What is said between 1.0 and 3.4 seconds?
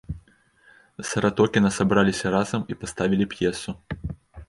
Саратокіна сабраліся разам і паставілі